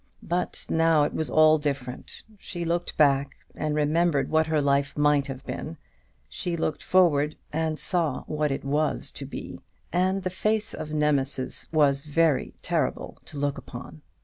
But 0.23 0.65
now 0.67 1.03
it 1.03 1.13
was 1.13 1.29
all 1.29 1.59
different. 1.59 2.23
She 2.39 2.65
looked 2.65 2.97
back, 2.97 3.35
and 3.53 3.75
remembered 3.75 4.31
what 4.31 4.47
her 4.47 4.59
life 4.59 4.97
might 4.97 5.27
have 5.27 5.45
been: 5.45 5.77
she 6.27 6.57
looked 6.57 6.81
forward, 6.81 7.35
and 7.53 7.77
saw 7.77 8.23
what 8.23 8.51
it 8.51 8.65
was 8.65 9.11
to 9.11 9.27
be: 9.27 9.59
and 9.93 10.23
the 10.23 10.31
face 10.31 10.73
of 10.73 10.91
Nemesis 10.91 11.67
was 11.71 12.01
very 12.03 12.55
terrible 12.63 13.19
to 13.25 13.37
look 13.37 13.59
upon. 13.59 14.01